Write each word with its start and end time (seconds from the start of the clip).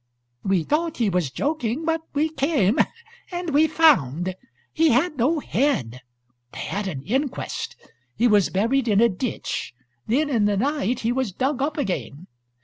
We 0.43 0.63
thought 0.63 0.97
he 0.97 1.11
was 1.11 1.29
joking. 1.29 1.85
But 1.85 2.01
we 2.15 2.29
came 2.29 2.79
and 3.31 3.51
we 3.51 3.67
found. 3.67 4.33
He 4.73 4.89
had 4.89 5.15
no 5.15 5.37
head. 5.39 6.01
They 6.53 6.61
had 6.61 6.87
an 6.87 7.03
inquest; 7.03 7.75
he 8.17 8.27
was 8.27 8.49
buried 8.49 8.87
in 8.87 8.99
a 8.99 9.09
ditch; 9.09 9.73
then 10.07 10.27
in 10.27 10.45
the 10.45 10.57
night 10.57 11.01
he 11.01 11.11
was 11.11 11.31
dug 11.31 11.61
up 11.61 11.77
again. 11.77 12.25